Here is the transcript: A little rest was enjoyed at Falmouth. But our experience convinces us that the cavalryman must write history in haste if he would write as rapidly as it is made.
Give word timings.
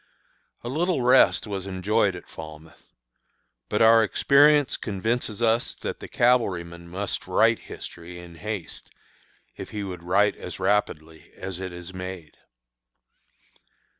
A 0.63 0.67
little 0.67 1.03
rest 1.03 1.45
was 1.45 1.67
enjoyed 1.67 2.15
at 2.15 2.27
Falmouth. 2.27 2.91
But 3.69 3.83
our 3.83 4.03
experience 4.03 4.75
convinces 4.75 5.43
us 5.43 5.75
that 5.75 5.99
the 5.99 6.07
cavalryman 6.07 6.87
must 6.89 7.27
write 7.27 7.59
history 7.59 8.17
in 8.17 8.33
haste 8.33 8.89
if 9.57 9.69
he 9.69 9.83
would 9.83 10.01
write 10.01 10.35
as 10.35 10.59
rapidly 10.59 11.31
as 11.37 11.59
it 11.59 11.71
is 11.71 11.93
made. 11.93 12.35